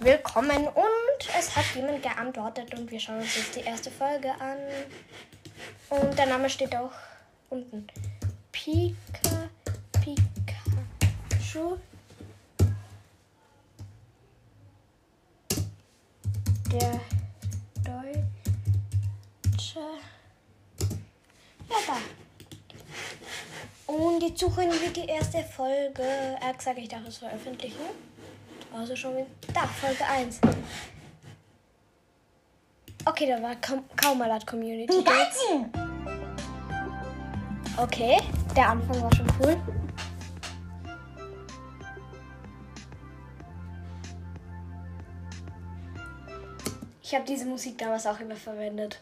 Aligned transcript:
willkommen 0.00 0.66
und 0.66 1.36
es 1.38 1.54
hat 1.54 1.64
jemand 1.74 2.02
geantwortet 2.02 2.72
und 2.74 2.90
wir 2.90 2.98
schauen 2.98 3.18
uns 3.18 3.36
jetzt 3.36 3.54
die 3.54 3.60
erste 3.60 3.90
Folge 3.90 4.30
an. 4.40 4.56
Und 5.90 6.18
der 6.18 6.24
Name 6.24 6.48
steht 6.48 6.74
auch 6.74 6.92
unten. 7.50 7.86
Pika 8.50 9.50
Pikachu. 9.92 11.76
Der 16.72 17.00
Deutsche. 17.84 18.24
Ja, 21.68 21.76
da. 21.86 21.96
Und 23.92 24.22
jetzt 24.22 24.40
suchen 24.40 24.70
wir 24.70 24.90
die 24.90 25.06
erste 25.06 25.44
Folge. 25.44 26.02
Er 26.02 26.48
hat 26.48 26.58
gesagt, 26.58 26.78
ich 26.78 26.88
darf 26.88 27.06
es 27.06 27.18
veröffentlichen. 27.18 27.80
Also 28.72 28.96
schon 28.96 29.14
mit. 29.14 29.26
Da, 29.52 29.66
Folge 29.66 30.04
1. 30.04 30.40
Okay, 33.04 33.26
da 33.26 33.42
war 33.42 33.56
kaum, 33.56 33.84
kaum 33.96 34.18
mal 34.18 34.28
das 34.28 34.46
Community. 34.46 34.98
Pikachu! 34.98 35.66
Okay, 37.76 38.18
der 38.54 38.68
Anfang 38.68 39.02
war 39.02 39.14
schon 39.14 39.26
cool. 39.40 39.56
Ich 47.02 47.14
habe 47.14 47.24
diese 47.24 47.44
Musik 47.46 47.76
damals 47.78 48.06
auch 48.06 48.20
immer 48.20 48.36
verwendet. 48.36 49.00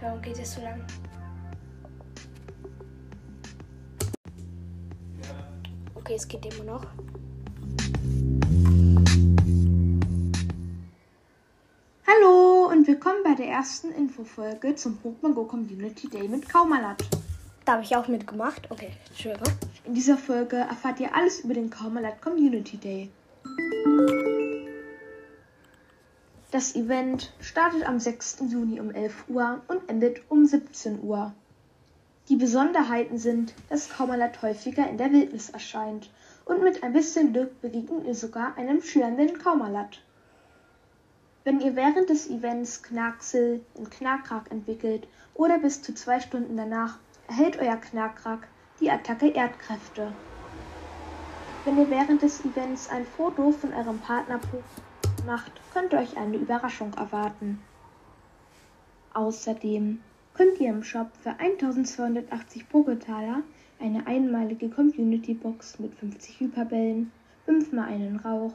Warum 0.00 0.20
geht 0.20 0.38
es 0.38 0.54
so 0.54 0.60
lang? 0.62 0.84
Okay, 6.04 6.16
es 6.16 6.28
geht 6.28 6.44
immer 6.44 6.64
noch. 6.64 6.84
Hallo 12.06 12.68
und 12.70 12.86
willkommen 12.86 13.22
bei 13.24 13.34
der 13.34 13.46
ersten 13.46 13.90
Infofolge 13.90 14.74
zum 14.74 14.98
Pokémon 15.02 15.32
Go 15.32 15.44
Community 15.44 16.10
Day 16.10 16.28
mit 16.28 16.46
Kaumalat. 16.46 17.02
Da 17.64 17.72
habe 17.72 17.84
ich 17.84 17.96
auch 17.96 18.06
mitgemacht. 18.06 18.70
Okay, 18.70 18.90
Entschuldigung. 19.08 19.50
In 19.86 19.94
dieser 19.94 20.18
Folge 20.18 20.56
erfahrt 20.56 21.00
ihr 21.00 21.14
alles 21.14 21.40
über 21.40 21.54
den 21.54 21.70
Kaumalat 21.70 22.20
Community 22.20 22.76
Day. 22.76 23.10
Das 26.50 26.76
Event 26.76 27.32
startet 27.40 27.88
am 27.88 27.98
6. 27.98 28.40
Juni 28.50 28.78
um 28.78 28.90
11 28.90 29.24
Uhr 29.28 29.62
und 29.68 29.88
endet 29.88 30.20
um 30.28 30.44
17 30.44 31.02
Uhr. 31.02 31.32
Die 32.30 32.36
Besonderheiten 32.36 33.18
sind, 33.18 33.52
dass 33.68 33.90
Kaumalat 33.90 34.40
häufiger 34.40 34.88
in 34.88 34.96
der 34.96 35.12
Wildnis 35.12 35.50
erscheint 35.50 36.08
und 36.46 36.62
mit 36.62 36.82
ein 36.82 36.94
bisschen 36.94 37.34
Glück 37.34 37.60
begegnet 37.60 38.06
ihr 38.06 38.14
sogar 38.14 38.56
einem 38.56 38.80
schillernden 38.80 39.38
Kaumalat. 39.38 40.00
Wenn 41.44 41.60
ihr 41.60 41.76
während 41.76 42.08
des 42.08 42.30
Events 42.30 42.82
Knacksel 42.82 43.60
in 43.74 43.90
Knarkrak 43.90 44.50
entwickelt 44.50 45.06
oder 45.34 45.58
bis 45.58 45.82
zu 45.82 45.92
zwei 45.92 46.18
Stunden 46.18 46.56
danach, 46.56 46.98
erhält 47.28 47.58
euer 47.58 47.76
Knarkrak 47.76 48.48
die 48.80 48.90
Attacke 48.90 49.28
Erdkräfte. 49.28 50.10
Wenn 51.66 51.76
ihr 51.78 51.90
während 51.90 52.22
des 52.22 52.42
Events 52.42 52.88
ein 52.88 53.04
Foto 53.04 53.50
von 53.52 53.74
eurem 53.74 53.98
Partner 53.98 54.40
macht, 55.26 55.52
könnt 55.74 55.92
ihr 55.92 55.98
euch 55.98 56.16
eine 56.16 56.38
Überraschung 56.38 56.94
erwarten. 56.94 57.60
Außerdem 59.12 60.00
könnt 60.34 60.60
ihr 60.60 60.70
im 60.70 60.82
Shop 60.82 61.08
für 61.22 61.30
1280 61.38 62.68
Poketaler 62.68 63.42
eine 63.80 64.06
einmalige 64.06 64.68
Community 64.68 65.34
Box 65.34 65.78
mit 65.78 65.94
50 65.94 66.40
Hyperbällen, 66.40 67.12
5 67.46 67.72
mal 67.72 67.86
einen 67.86 68.16
Rauch, 68.16 68.52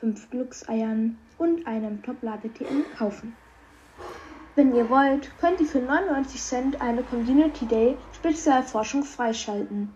5 0.00 0.30
Glückseiern 0.30 1.18
und 1.38 1.66
einem 1.66 2.02
Top-Lade-TM 2.02 2.84
kaufen. 2.96 3.36
Wenn 4.56 4.74
ihr 4.74 4.90
wollt, 4.90 5.30
könnt 5.38 5.60
ihr 5.60 5.66
für 5.66 5.80
99 5.80 6.40
Cent 6.40 6.80
eine 6.80 7.02
Community 7.04 7.66
Day 7.66 7.96
Spezialforschung 8.12 9.04
freischalten. 9.04 9.92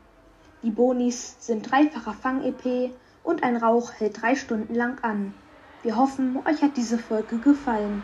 Die 0.62 0.71
Bonis 0.71 1.37
sind 1.41 1.71
dreifacher 1.71 2.15
Fang-EP 2.15 2.93
und 3.25 3.43
ein 3.43 3.56
Rauch 3.56 3.93
hält 3.93 4.23
drei 4.23 4.37
Stunden 4.37 4.75
lang 4.75 5.03
an. 5.03 5.34
Wir 5.83 5.97
hoffen, 5.97 6.39
euch 6.47 6.62
hat 6.62 6.77
diese 6.77 6.99
Folge 6.99 7.39
gefallen. 7.39 8.03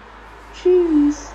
Tschüss! 0.52 1.32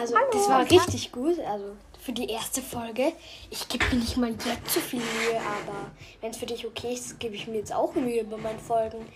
Also, 0.00 0.14
das 0.32 0.48
war 0.48 0.70
richtig 0.70 1.12
gut. 1.12 1.38
Also, 1.40 1.76
für 2.00 2.12
die 2.12 2.28
erste 2.28 2.62
Folge. 2.62 3.12
Ich 3.50 3.68
gebe 3.68 3.84
mir 3.90 3.96
nicht 3.96 4.16
mal 4.16 4.30
jetzt 4.30 4.72
so 4.72 4.80
viel 4.80 5.00
Mühe, 5.00 5.38
aber 5.38 5.90
wenn 6.20 6.30
es 6.30 6.38
für 6.38 6.46
dich 6.46 6.66
okay 6.66 6.94
ist, 6.94 7.20
gebe 7.20 7.34
ich 7.34 7.46
mir 7.46 7.58
jetzt 7.58 7.72
auch 7.72 7.94
Mühe 7.94 8.24
bei 8.24 8.36
meinen 8.36 8.58
Folgen. 8.58 9.06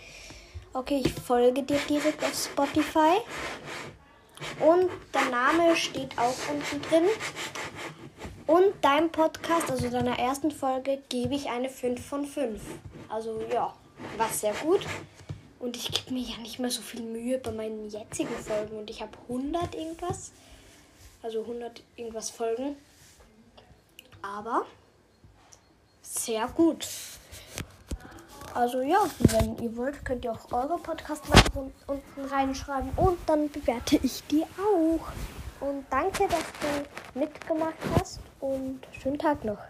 Okay, 0.72 1.02
ich 1.04 1.12
folge 1.12 1.62
dir 1.62 1.78
direkt 1.88 2.22
auf 2.22 2.34
Spotify. 2.34 3.16
Und 4.60 4.90
der 5.14 5.30
Name 5.30 5.74
steht 5.76 6.18
auch 6.18 6.34
unten 6.50 6.82
drin. 6.88 7.04
Und 8.46 8.84
deinem 8.84 9.10
Podcast, 9.10 9.70
also 9.70 9.88
deiner 9.88 10.18
ersten 10.18 10.50
Folge, 10.50 10.98
gebe 11.08 11.34
ich 11.34 11.48
eine 11.48 11.70
5 11.70 12.04
von 12.04 12.26
5. 12.26 12.60
Also 13.08 13.40
ja, 13.50 13.72
war 14.18 14.28
sehr 14.28 14.52
gut. 14.52 14.80
Und 15.58 15.76
ich 15.76 15.90
gebe 15.90 16.12
mir 16.12 16.22
ja 16.22 16.36
nicht 16.38 16.58
mehr 16.58 16.70
so 16.70 16.82
viel 16.82 17.02
Mühe 17.02 17.38
bei 17.38 17.52
meinen 17.52 17.88
jetzigen 17.88 18.36
Folgen. 18.36 18.76
Und 18.76 18.90
ich 18.90 19.00
habe 19.00 19.12
100 19.28 19.74
irgendwas. 19.74 20.32
Also 21.24 21.40
100 21.40 21.82
irgendwas 21.96 22.28
Folgen. 22.28 22.76
Aber 24.20 24.66
sehr 26.02 26.46
gut. 26.48 26.86
Also 28.52 28.82
ja, 28.82 28.98
wenn 29.18 29.56
ihr 29.56 29.74
wollt, 29.74 30.04
könnt 30.04 30.26
ihr 30.26 30.32
auch 30.32 30.52
eure 30.52 30.76
podcast 30.76 31.26
mal 31.30 31.40
unten 31.86 32.24
reinschreiben. 32.30 32.90
Und 32.96 33.18
dann 33.26 33.50
bewerte 33.50 33.98
ich 34.02 34.22
die 34.26 34.42
auch. 34.42 35.66
Und 35.66 35.86
danke, 35.88 36.28
dass 36.28 36.44
du 36.60 37.18
mitgemacht 37.18 37.72
hast. 37.98 38.20
Und 38.40 38.82
schönen 38.92 39.18
Tag 39.18 39.46
noch. 39.46 39.64